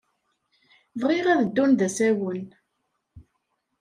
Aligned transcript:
Bɣiɣ 1.01 1.25
ad 1.29 1.41
ddun 1.47 1.71
d 1.79 1.81
asawen. 1.87 2.47